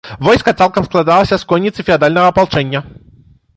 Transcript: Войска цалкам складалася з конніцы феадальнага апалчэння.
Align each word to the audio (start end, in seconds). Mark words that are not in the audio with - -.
Войска 0.27 0.53
цалкам 0.61 0.87
складалася 0.87 1.35
з 1.43 1.47
конніцы 1.53 1.87
феадальнага 1.91 2.33
апалчэння. 2.35 2.79